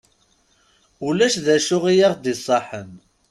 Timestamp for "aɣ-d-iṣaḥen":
2.07-2.91